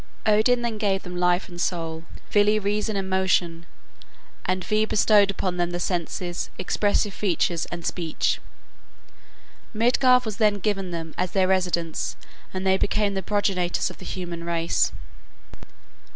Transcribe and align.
Odin 0.25 0.63
then 0.63 0.79
gave 0.79 1.03
them 1.03 1.15
life 1.15 1.47
and 1.47 1.61
soul, 1.61 2.05
Vili 2.31 2.57
reason 2.57 2.95
and 2.95 3.07
motion, 3.07 3.67
and 4.45 4.63
Ve 4.63 4.83
bestowed 4.85 5.29
upon 5.29 5.57
them 5.57 5.69
the 5.69 5.79
senses, 5.79 6.49
expressive 6.57 7.13
features, 7.13 7.67
and 7.67 7.85
speech. 7.85 8.41
Midgard 9.75 10.25
was 10.25 10.37
then 10.37 10.55
given 10.55 10.89
them 10.89 11.13
as 11.19 11.33
their 11.33 11.47
residence, 11.47 12.15
and 12.51 12.65
they 12.65 12.79
became 12.79 13.13
the 13.13 13.21
progenitors 13.21 13.91
of 13.91 13.99
the 13.99 14.05
human 14.05 14.43
race. 14.43 14.91